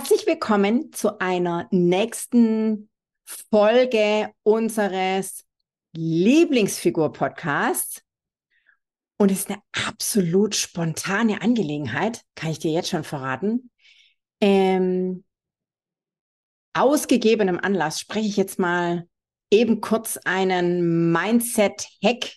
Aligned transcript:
Herzlich 0.00 0.26
willkommen 0.26 0.94
zu 0.94 1.20
einer 1.20 1.68
nächsten 1.70 2.88
Folge 3.50 4.32
unseres 4.42 5.44
Lieblingsfigur-Podcasts. 5.92 8.02
Und 9.18 9.30
es 9.30 9.40
ist 9.40 9.50
eine 9.50 9.60
absolut 9.72 10.54
spontane 10.54 11.42
Angelegenheit, 11.42 12.22
kann 12.34 12.50
ich 12.50 12.58
dir 12.58 12.70
jetzt 12.70 12.88
schon 12.88 13.04
verraten. 13.04 13.70
Ähm, 14.40 15.22
aus 16.72 17.06
gegebenem 17.06 17.58
Anlass 17.58 18.00
spreche 18.00 18.28
ich 18.28 18.38
jetzt 18.38 18.58
mal 18.58 19.06
eben 19.50 19.82
kurz 19.82 20.16
einen 20.24 21.12
Mindset-Hack 21.12 22.36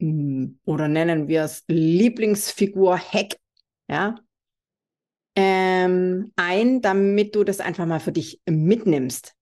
hm, 0.00 0.58
oder 0.64 0.88
nennen 0.88 1.28
wir 1.28 1.44
es 1.44 1.62
Lieblingsfigur-Hack, 1.68 3.36
ja, 3.88 4.16
ähm, 5.36 6.32
ein, 6.36 6.80
damit 6.80 7.34
du 7.34 7.44
das 7.44 7.60
einfach 7.60 7.86
mal 7.86 8.00
für 8.00 8.12
dich 8.12 8.40
mitnimmst. 8.46 9.34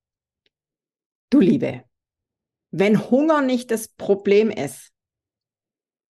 Du 1.31 1.41
Liebe, 1.41 1.85
wenn 2.71 3.11
Hunger 3.11 3.43
nicht 3.43 3.71
das 3.71 3.89
Problem 3.89 4.51
ist, 4.51 4.93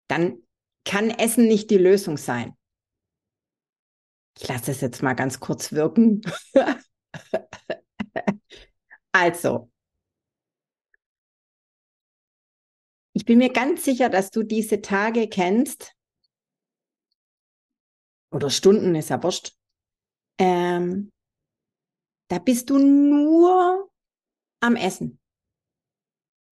dann 0.07 0.43
kann 0.85 1.09
Essen 1.09 1.47
nicht 1.47 1.69
die 1.69 1.77
Lösung 1.77 2.17
sein. 2.17 2.53
Ich 4.39 4.47
lasse 4.47 4.71
es 4.71 4.81
jetzt 4.81 5.01
mal 5.01 5.15
ganz 5.15 5.39
kurz 5.39 5.71
wirken. 5.71 6.21
also, 9.11 9.71
ich 13.13 13.25
bin 13.25 13.39
mir 13.39 13.51
ganz 13.51 13.83
sicher, 13.83 14.09
dass 14.09 14.29
du 14.29 14.43
diese 14.43 14.81
Tage 14.81 15.27
kennst, 15.27 15.95
oder 18.31 18.49
Stunden, 18.49 18.93
ist 18.95 19.09
ja 19.09 19.21
wurscht, 19.23 19.55
ähm, 20.37 21.11
da 22.29 22.39
bist 22.39 22.69
du 22.69 22.77
nur 22.77 23.89
am 24.59 24.75
Essen. 24.75 25.19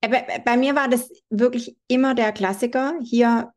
Äh, 0.02 0.09
bei, 0.09 0.42
bei 0.44 0.58
mir 0.58 0.75
war 0.75 0.88
das 0.88 1.09
wirklich 1.30 1.75
immer 1.88 2.16
der 2.16 2.31
Klassiker. 2.31 2.97
Hier, 3.03 3.52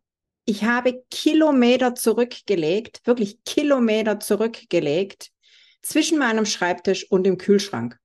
ich 0.44 0.64
habe 0.64 1.04
Kilometer 1.10 1.94
zurückgelegt, 1.94 3.00
wirklich 3.04 3.42
Kilometer 3.44 4.20
zurückgelegt 4.20 5.30
zwischen 5.82 6.18
meinem 6.18 6.46
Schreibtisch 6.46 7.10
und 7.10 7.24
dem 7.24 7.38
Kühlschrank. 7.38 7.98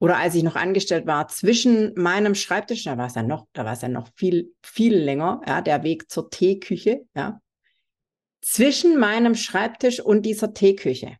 Oder 0.00 0.18
als 0.18 0.34
ich 0.34 0.42
noch 0.42 0.56
angestellt 0.56 1.06
war, 1.06 1.28
zwischen 1.28 1.94
meinem 1.94 2.34
Schreibtisch, 2.34 2.84
da 2.84 2.98
war 2.98 3.06
es 3.06 3.14
ja 3.14 3.22
noch, 3.22 3.46
da 3.54 3.64
war 3.64 3.72
es 3.72 3.80
ja 3.80 3.88
noch 3.88 4.08
viel, 4.16 4.54
viel 4.62 4.94
länger, 4.96 5.40
ja, 5.46 5.62
der 5.62 5.82
Weg 5.82 6.10
zur 6.10 6.28
Teeküche, 6.28 7.06
ja 7.14 7.40
zwischen 8.44 8.98
meinem 8.98 9.34
Schreibtisch 9.34 10.00
und 10.00 10.22
dieser 10.22 10.52
Teeküche. 10.52 11.16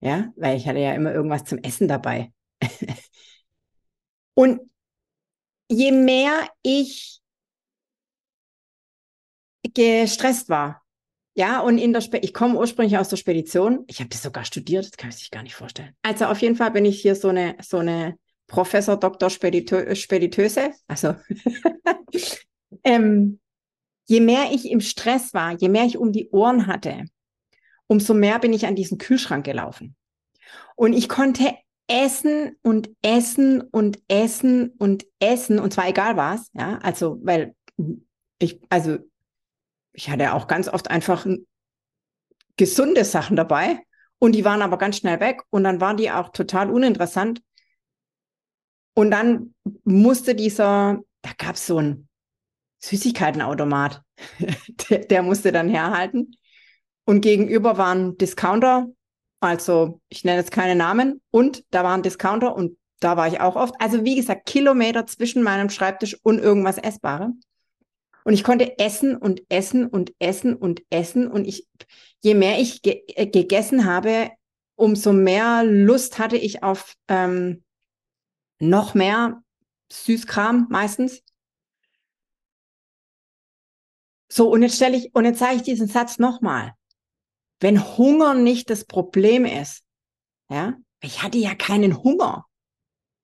Ja, 0.00 0.32
weil 0.36 0.56
ich 0.56 0.66
hatte 0.66 0.80
ja 0.80 0.92
immer 0.94 1.12
irgendwas 1.12 1.44
zum 1.44 1.58
Essen 1.58 1.86
dabei. 1.86 2.32
und 4.34 4.60
je 5.68 5.92
mehr 5.92 6.48
ich 6.62 7.20
gestresst 9.74 10.48
war, 10.48 10.82
ja, 11.34 11.60
und 11.60 11.78
in 11.78 11.92
der 11.92 12.00
Spe 12.00 12.18
ich 12.18 12.34
komme 12.34 12.58
ursprünglich 12.58 12.98
aus 12.98 13.08
der 13.08 13.16
Spedition. 13.16 13.84
Ich 13.86 14.00
habe 14.00 14.10
das 14.10 14.22
sogar 14.22 14.44
studiert, 14.44 14.84
das 14.84 14.96
kann 14.96 15.10
ich 15.10 15.16
sich 15.16 15.30
gar 15.30 15.42
nicht 15.42 15.54
vorstellen. 15.54 15.94
Also 16.02 16.26
auf 16.26 16.40
jeden 16.42 16.56
Fall 16.56 16.72
bin 16.72 16.84
ich 16.84 17.00
hier 17.00 17.14
so 17.14 17.28
eine 17.28 17.56
so 17.62 17.78
eine 17.78 18.18
Professor 18.46 18.96
Doktor 18.96 19.30
Speditö 19.30 19.94
Speditöse, 19.94 20.72
also 20.88 21.14
ähm, 22.84 23.39
je 24.10 24.20
mehr 24.20 24.50
ich 24.50 24.68
im 24.68 24.80
Stress 24.80 25.32
war, 25.34 25.52
je 25.52 25.68
mehr 25.68 25.84
ich 25.84 25.96
um 25.96 26.10
die 26.10 26.28
Ohren 26.30 26.66
hatte, 26.66 27.04
umso 27.86 28.12
mehr 28.12 28.40
bin 28.40 28.52
ich 28.52 28.66
an 28.66 28.74
diesen 28.74 28.98
Kühlschrank 28.98 29.44
gelaufen. 29.44 29.94
Und 30.74 30.94
ich 30.94 31.08
konnte 31.08 31.54
essen 31.86 32.56
und 32.62 32.90
essen 33.02 33.60
und 33.60 34.00
essen 34.08 34.70
und 34.78 35.06
essen 35.20 35.60
und 35.60 35.72
zwar 35.72 35.88
egal 35.88 36.16
was, 36.16 36.50
ja, 36.54 36.78
also 36.78 37.20
weil 37.22 37.54
ich 38.40 38.60
also 38.68 38.98
ich 39.92 40.10
hatte 40.10 40.32
auch 40.34 40.48
ganz 40.48 40.66
oft 40.68 40.90
einfach 40.90 41.24
gesunde 42.56 43.04
Sachen 43.04 43.36
dabei 43.36 43.78
und 44.18 44.32
die 44.32 44.44
waren 44.44 44.62
aber 44.62 44.76
ganz 44.76 44.96
schnell 44.96 45.20
weg 45.20 45.42
und 45.50 45.62
dann 45.62 45.80
waren 45.80 45.96
die 45.96 46.10
auch 46.10 46.30
total 46.30 46.68
uninteressant. 46.68 47.42
Und 48.94 49.12
dann 49.12 49.54
musste 49.84 50.34
dieser, 50.34 50.98
da 51.22 51.30
gab 51.38 51.54
es 51.54 51.66
so 51.66 51.78
ein 51.78 52.09
Süßigkeitenautomat. 52.80 54.02
der, 54.90 54.98
der 55.00 55.22
musste 55.22 55.52
dann 55.52 55.68
herhalten. 55.68 56.36
Und 57.04 57.22
gegenüber 57.22 57.78
waren 57.78 58.16
Discounter, 58.18 58.88
also 59.40 60.00
ich 60.08 60.24
nenne 60.24 60.38
jetzt 60.38 60.52
keine 60.52 60.76
Namen, 60.76 61.20
und 61.30 61.64
da 61.70 61.82
waren 61.82 62.02
Discounter 62.02 62.54
und 62.54 62.76
da 63.00 63.16
war 63.16 63.26
ich 63.28 63.40
auch 63.40 63.56
oft. 63.56 63.74
Also 63.78 64.04
wie 64.04 64.16
gesagt, 64.16 64.46
Kilometer 64.46 65.06
zwischen 65.06 65.42
meinem 65.42 65.70
Schreibtisch 65.70 66.16
und 66.22 66.38
irgendwas 66.38 66.78
Essbarem. 66.78 67.40
Und 68.24 68.34
ich 68.34 68.44
konnte 68.44 68.78
essen 68.78 69.16
und 69.16 69.42
essen 69.48 69.86
und 69.86 70.12
essen 70.18 70.54
und 70.54 70.82
essen. 70.90 71.26
Und 71.26 71.46
ich, 71.46 71.66
je 72.20 72.34
mehr 72.34 72.60
ich 72.60 72.82
ge 72.82 73.02
äh, 73.14 73.26
gegessen 73.26 73.86
habe, 73.86 74.30
umso 74.76 75.12
mehr 75.12 75.64
Lust 75.64 76.18
hatte 76.18 76.36
ich 76.36 76.62
auf 76.62 76.94
ähm, 77.08 77.64
noch 78.58 78.94
mehr 78.94 79.42
Süßkram 79.90 80.66
meistens. 80.70 81.22
So, 84.32 84.48
und 84.48 84.62
jetzt 84.62 84.76
stelle 84.76 84.96
ich, 84.96 85.14
und 85.14 85.24
jetzt 85.24 85.40
sage 85.40 85.56
ich 85.56 85.62
diesen 85.62 85.88
Satz 85.88 86.18
nochmal. 86.18 86.74
Wenn 87.58 87.96
Hunger 87.98 88.34
nicht 88.34 88.70
das 88.70 88.84
Problem 88.84 89.44
ist, 89.44 89.84
ja, 90.48 90.78
ich 91.02 91.22
hatte 91.22 91.38
ja 91.38 91.54
keinen 91.54 92.02
Hunger. 92.02 92.46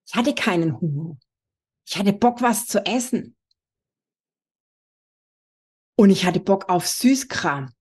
Ich 0.07 0.15
hatte 0.15 0.35
keinen 0.35 0.81
Hunger. 0.81 1.17
Ich 1.87 1.97
hatte 1.97 2.13
Bock, 2.13 2.43
was 2.43 2.67
zu 2.67 2.85
essen. 2.85 3.37
Und 5.97 6.11
ich 6.11 6.27
hatte 6.27 6.41
Bock 6.41 6.69
auf 6.69 6.87
Süßkram. 6.87 7.73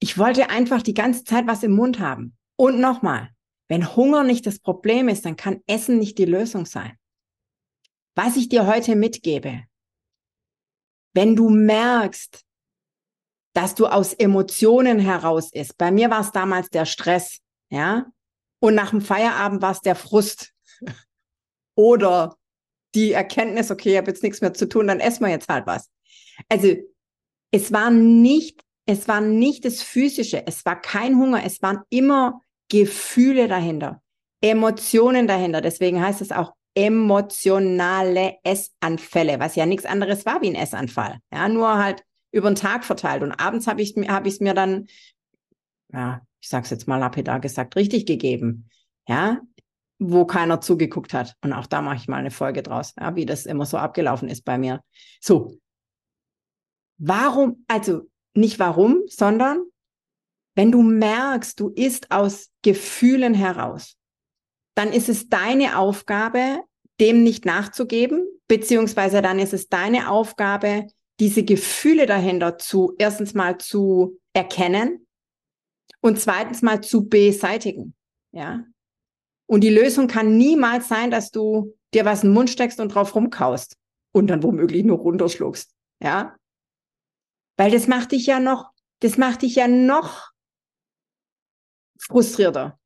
Ich 0.00 0.18
wollte 0.18 0.50
einfach 0.50 0.82
die 0.82 0.94
ganze 0.94 1.24
Zeit 1.24 1.46
was 1.46 1.62
im 1.62 1.72
Mund 1.72 2.00
haben. 2.00 2.36
Und 2.56 2.80
nochmal, 2.80 3.30
wenn 3.68 3.94
Hunger 3.94 4.24
nicht 4.24 4.46
das 4.46 4.58
Problem 4.58 5.08
ist, 5.08 5.24
dann 5.24 5.36
kann 5.36 5.62
Essen 5.66 5.98
nicht 5.98 6.18
die 6.18 6.24
Lösung 6.24 6.66
sein. 6.66 6.98
Was 8.14 8.36
ich 8.36 8.48
dir 8.48 8.66
heute 8.66 8.96
mitgebe, 8.96 9.64
wenn 11.14 11.36
du 11.36 11.48
merkst, 11.48 12.44
dass 13.54 13.74
du 13.74 13.86
aus 13.86 14.14
Emotionen 14.14 14.98
heraus 14.98 15.52
ist. 15.52 15.76
Bei 15.76 15.90
mir 15.90 16.10
war 16.10 16.20
es 16.20 16.32
damals 16.32 16.70
der 16.70 16.86
Stress, 16.86 17.40
ja. 17.70 18.06
Und 18.60 18.74
nach 18.74 18.90
dem 18.90 19.00
Feierabend 19.00 19.60
war 19.60 19.72
es 19.72 19.80
der 19.80 19.96
Frust. 19.96 20.52
Oder 21.74 22.36
die 22.94 23.12
Erkenntnis, 23.12 23.70
okay, 23.70 23.92
ich 23.92 23.96
habe 23.96 24.10
jetzt 24.10 24.22
nichts 24.22 24.40
mehr 24.40 24.54
zu 24.54 24.68
tun, 24.68 24.86
dann 24.86 25.00
essen 25.00 25.24
wir 25.24 25.30
jetzt 25.30 25.48
halt 25.48 25.66
was. 25.66 25.90
Also 26.48 26.74
es 27.50 27.72
war 27.72 27.90
nicht, 27.90 28.62
es 28.86 29.08
war 29.08 29.20
nicht 29.20 29.64
das 29.64 29.82
Physische, 29.82 30.46
es 30.46 30.64
war 30.64 30.80
kein 30.80 31.18
Hunger, 31.18 31.44
es 31.44 31.62
waren 31.62 31.80
immer 31.90 32.42
Gefühle 32.70 33.48
dahinter, 33.48 34.02
Emotionen 34.40 35.26
dahinter. 35.26 35.60
Deswegen 35.60 36.00
heißt 36.00 36.20
es 36.20 36.32
auch 36.32 36.52
emotionale 36.74 38.36
Essanfälle, 38.44 39.38
was 39.40 39.56
ja 39.56 39.66
nichts 39.66 39.84
anderes 39.84 40.24
war 40.26 40.40
wie 40.42 40.48
ein 40.48 40.54
Essanfall. 40.54 41.18
Ja, 41.32 41.48
nur 41.48 41.78
halt 41.78 42.04
über 42.30 42.50
den 42.50 42.56
Tag 42.56 42.84
verteilt. 42.84 43.22
Und 43.22 43.32
abends 43.32 43.66
habe 43.66 43.82
ich 43.82 43.94
habe 44.08 44.28
ich 44.28 44.34
es 44.34 44.40
mir 44.40 44.54
dann, 44.54 44.86
ja, 45.92 46.22
ich 46.40 46.48
sag's 46.48 46.70
jetzt 46.70 46.88
mal 46.88 46.98
lapidar 46.98 47.40
gesagt, 47.40 47.76
richtig 47.76 48.06
gegeben. 48.06 48.68
Ja, 49.06 49.40
wo 49.98 50.24
keiner 50.24 50.60
zugeguckt 50.60 51.14
hat. 51.14 51.36
Und 51.42 51.52
auch 51.52 51.66
da 51.66 51.82
mache 51.82 51.96
ich 51.96 52.08
mal 52.08 52.16
eine 52.16 52.30
Folge 52.30 52.62
draus, 52.62 52.94
ja, 52.98 53.14
wie 53.14 53.26
das 53.26 53.46
immer 53.46 53.66
so 53.66 53.78
abgelaufen 53.78 54.28
ist 54.28 54.44
bei 54.44 54.58
mir. 54.58 54.82
So. 55.20 55.58
Warum, 56.98 57.64
also 57.68 58.02
nicht 58.34 58.58
warum, 58.58 59.02
sondern 59.08 59.64
wenn 60.54 60.70
du 60.70 60.82
merkst, 60.82 61.58
du 61.58 61.70
isst 61.70 62.10
aus 62.10 62.50
Gefühlen 62.62 63.34
heraus, 63.34 63.96
dann 64.74 64.92
ist 64.92 65.08
es 65.08 65.28
deine 65.28 65.78
Aufgabe, 65.78 66.62
dem 67.00 67.22
nicht 67.22 67.44
nachzugeben, 67.44 68.26
beziehungsweise 68.48 69.22
dann 69.22 69.38
ist 69.38 69.52
es 69.52 69.68
deine 69.68 70.10
Aufgabe, 70.10 70.86
diese 71.20 71.44
Gefühle 71.44 72.06
dahinter 72.06 72.58
zu, 72.58 72.94
erstens 72.98 73.34
mal 73.34 73.58
zu 73.58 74.18
erkennen 74.32 75.06
und 76.00 76.20
zweitens 76.20 76.62
mal 76.62 76.80
zu 76.80 77.08
beseitigen. 77.08 77.94
ja. 78.32 78.64
Und 79.46 79.60
die 79.60 79.70
Lösung 79.70 80.06
kann 80.06 80.38
niemals 80.38 80.88
sein, 80.88 81.10
dass 81.10 81.30
du 81.30 81.76
dir 81.92 82.06
was 82.06 82.22
in 82.22 82.30
den 82.30 82.34
Mund 82.34 82.48
steckst 82.48 82.80
und 82.80 82.88
drauf 82.88 83.14
rumkaust 83.14 83.76
und 84.12 84.28
dann 84.28 84.42
womöglich 84.42 84.84
nur 84.84 84.98
runterschluckst, 84.98 85.70
ja. 86.02 86.36
Weil 87.58 87.70
das 87.70 87.86
macht 87.86 88.12
dich 88.12 88.26
ja 88.26 88.40
noch, 88.40 88.70
das 89.00 89.18
macht 89.18 89.42
dich 89.42 89.56
ja 89.56 89.68
noch 89.68 90.30
frustrierter. 91.98 92.78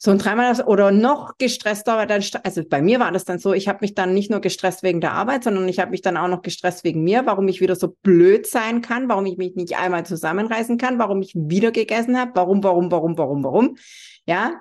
So 0.00 0.12
ein 0.12 0.18
dreimal 0.18 0.60
oder 0.62 0.92
noch 0.92 1.36
gestresster, 1.38 1.96
weil 1.96 2.06
dann, 2.06 2.22
also 2.44 2.62
bei 2.64 2.80
mir 2.80 3.00
war 3.00 3.10
das 3.10 3.24
dann 3.24 3.40
so, 3.40 3.52
ich 3.52 3.66
habe 3.66 3.78
mich 3.80 3.94
dann 3.94 4.14
nicht 4.14 4.30
nur 4.30 4.40
gestresst 4.40 4.84
wegen 4.84 5.00
der 5.00 5.12
Arbeit, 5.12 5.42
sondern 5.42 5.66
ich 5.66 5.80
habe 5.80 5.90
mich 5.90 6.02
dann 6.02 6.16
auch 6.16 6.28
noch 6.28 6.42
gestresst 6.42 6.84
wegen 6.84 7.02
mir, 7.02 7.26
warum 7.26 7.48
ich 7.48 7.60
wieder 7.60 7.74
so 7.74 7.96
blöd 8.02 8.46
sein 8.46 8.80
kann, 8.80 9.08
warum 9.08 9.26
ich 9.26 9.38
mich 9.38 9.56
nicht 9.56 9.76
einmal 9.76 10.06
zusammenreißen 10.06 10.78
kann, 10.78 11.00
warum 11.00 11.20
ich 11.20 11.34
wieder 11.34 11.72
gegessen 11.72 12.16
habe, 12.16 12.30
warum, 12.34 12.62
warum, 12.62 12.92
warum, 12.92 13.18
warum, 13.18 13.42
warum. 13.42 13.76
Ja. 14.24 14.60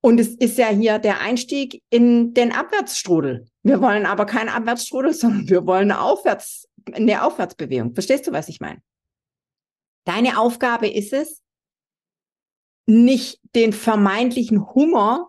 Und 0.00 0.18
es 0.18 0.34
ist 0.34 0.58
ja 0.58 0.68
hier 0.68 0.98
der 0.98 1.20
Einstieg 1.20 1.80
in 1.88 2.34
den 2.34 2.50
Abwärtsstrudel. 2.52 3.46
Wir 3.62 3.80
wollen 3.80 4.04
aber 4.04 4.26
keinen 4.26 4.48
Abwärtsstrudel, 4.48 5.12
sondern 5.12 5.48
wir 5.48 5.64
wollen 5.64 5.92
eine 5.92 6.00
Aufwärts, 6.00 6.68
eine 6.92 7.24
Aufwärtsbewegung. 7.24 7.94
Verstehst 7.94 8.26
du, 8.26 8.32
was 8.32 8.48
ich 8.48 8.58
meine? 8.58 8.80
Deine 10.04 10.40
Aufgabe 10.40 10.88
ist 10.88 11.12
es, 11.12 11.42
nicht 12.88 13.38
den 13.54 13.72
vermeintlichen 13.72 14.74
Hunger 14.74 15.28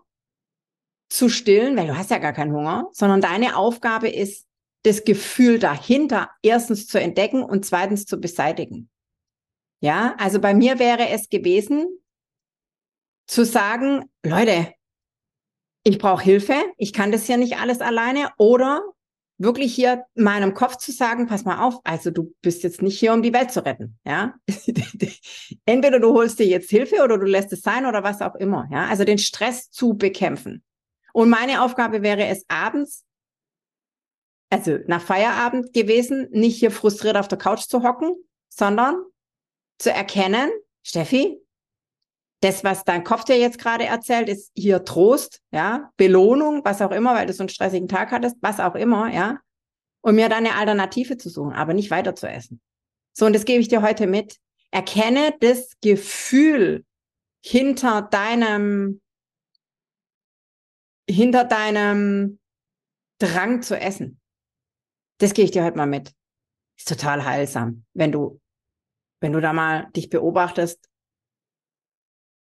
zu 1.10 1.28
stillen, 1.28 1.76
weil 1.76 1.88
du 1.88 1.96
hast 1.96 2.10
ja 2.10 2.18
gar 2.18 2.32
keinen 2.32 2.54
Hunger, 2.54 2.88
sondern 2.92 3.20
deine 3.20 3.56
Aufgabe 3.56 4.08
ist, 4.08 4.46
das 4.82 5.04
Gefühl 5.04 5.58
dahinter 5.58 6.30
erstens 6.42 6.86
zu 6.86 6.98
entdecken 6.98 7.42
und 7.42 7.66
zweitens 7.66 8.06
zu 8.06 8.18
beseitigen. 8.18 8.88
Ja, 9.82 10.14
also 10.18 10.40
bei 10.40 10.54
mir 10.54 10.78
wäre 10.78 11.10
es 11.10 11.28
gewesen, 11.28 11.86
zu 13.26 13.44
sagen, 13.44 14.10
Leute, 14.24 14.72
ich 15.84 15.98
brauche 15.98 16.24
Hilfe, 16.24 16.54
ich 16.78 16.94
kann 16.94 17.12
das 17.12 17.26
hier 17.26 17.36
nicht 17.36 17.58
alles 17.58 17.80
alleine 17.80 18.30
oder 18.38 18.82
wirklich 19.40 19.74
hier 19.74 20.04
meinem 20.14 20.54
Kopf 20.54 20.76
zu 20.76 20.92
sagen, 20.92 21.26
pass 21.26 21.44
mal 21.44 21.66
auf, 21.66 21.80
also 21.82 22.10
du 22.10 22.34
bist 22.42 22.62
jetzt 22.62 22.82
nicht 22.82 22.98
hier, 22.98 23.12
um 23.12 23.22
die 23.22 23.32
Welt 23.32 23.50
zu 23.50 23.64
retten, 23.64 23.98
ja. 24.04 24.34
Entweder 25.64 25.98
du 25.98 26.12
holst 26.12 26.38
dir 26.38 26.46
jetzt 26.46 26.70
Hilfe 26.70 27.02
oder 27.02 27.18
du 27.18 27.24
lässt 27.24 27.52
es 27.52 27.62
sein 27.62 27.86
oder 27.86 28.02
was 28.02 28.20
auch 28.20 28.34
immer, 28.34 28.68
ja. 28.70 28.86
Also 28.86 29.04
den 29.04 29.18
Stress 29.18 29.70
zu 29.70 29.94
bekämpfen. 29.94 30.62
Und 31.12 31.30
meine 31.30 31.62
Aufgabe 31.62 32.02
wäre 32.02 32.26
es 32.26 32.44
abends, 32.48 33.04
also 34.50 34.78
nach 34.86 35.00
Feierabend 35.00 35.72
gewesen, 35.72 36.28
nicht 36.32 36.58
hier 36.58 36.70
frustriert 36.70 37.16
auf 37.16 37.28
der 37.28 37.38
Couch 37.38 37.62
zu 37.62 37.82
hocken, 37.82 38.14
sondern 38.48 38.96
zu 39.78 39.90
erkennen, 39.90 40.50
Steffi, 40.82 41.40
das, 42.40 42.64
was 42.64 42.84
dein 42.84 43.04
Kopf 43.04 43.24
dir 43.24 43.38
jetzt 43.38 43.58
gerade 43.58 43.84
erzählt, 43.84 44.28
ist 44.28 44.50
hier 44.54 44.84
Trost, 44.84 45.42
ja, 45.52 45.90
Belohnung, 45.96 46.64
was 46.64 46.80
auch 46.80 46.90
immer, 46.90 47.14
weil 47.14 47.26
du 47.26 47.32
so 47.34 47.42
einen 47.42 47.50
stressigen 47.50 47.88
Tag 47.88 48.10
hattest, 48.10 48.36
was 48.40 48.60
auch 48.60 48.74
immer, 48.74 49.12
ja. 49.12 49.38
Und 50.02 50.14
mir 50.14 50.30
dann 50.30 50.46
eine 50.46 50.56
Alternative 50.56 51.18
zu 51.18 51.28
suchen, 51.28 51.52
aber 51.52 51.74
nicht 51.74 51.90
weiter 51.90 52.16
zu 52.16 52.26
essen. 52.26 52.62
So, 53.12 53.26
und 53.26 53.34
das 53.34 53.44
gebe 53.44 53.60
ich 53.60 53.68
dir 53.68 53.82
heute 53.82 54.06
mit. 54.06 54.38
Erkenne 54.70 55.34
das 55.40 55.72
Gefühl 55.82 56.86
hinter 57.44 58.02
deinem, 58.02 59.02
hinter 61.08 61.44
deinem 61.44 62.38
Drang 63.18 63.60
zu 63.60 63.78
essen. 63.78 64.20
Das 65.18 65.34
gebe 65.34 65.44
ich 65.44 65.50
dir 65.50 65.64
heute 65.64 65.76
mal 65.76 65.86
mit. 65.86 66.14
Ist 66.78 66.88
total 66.88 67.26
heilsam, 67.26 67.84
wenn 67.92 68.12
du, 68.12 68.40
wenn 69.20 69.32
du 69.32 69.40
da 69.40 69.52
mal 69.52 69.90
dich 69.90 70.08
beobachtest 70.08 70.89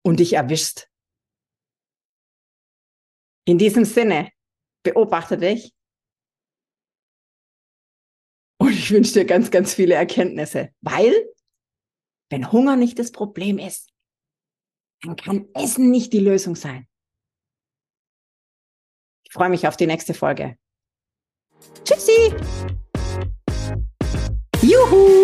und 0.05 0.21
dich 0.21 0.35
erwischst. 0.35 0.91
In 3.47 3.59
diesem 3.59 3.85
Sinne, 3.85 4.31
beobachte 4.85 5.39
dich. 5.39 5.75
Und 8.59 8.73
ich 8.73 8.91
wünsche 8.91 9.12
dir 9.15 9.25
ganz, 9.25 9.51
ganz 9.51 9.75
viele 9.75 9.95
Erkenntnisse, 9.95 10.75
weil 10.81 11.12
wenn 12.31 12.51
Hunger 12.53 12.77
nicht 12.77 12.99
das 12.99 13.12
Problem 13.12 13.59
ist, 13.59 13.93
dann 15.03 15.17
kann 15.17 15.49
Essen 15.55 15.91
nicht 15.91 16.12
die 16.12 16.21
Lösung 16.21 16.56
sein. 16.56 16.89
Ich 19.25 19.33
freue 19.33 19.51
mich 19.51 19.67
auf 19.67 19.77
die 19.77 19.87
nächste 19.87 20.15
Folge. 20.15 20.56
Tschüssi! 21.85 22.35
Juhu, 24.62 25.24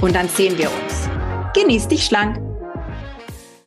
und 0.00 0.14
dann 0.14 0.28
sehen 0.28 0.56
wir 0.58 0.70
uns. 0.70 1.08
Genieß 1.54 1.88
dich 1.88 2.04
schlank. 2.04 2.49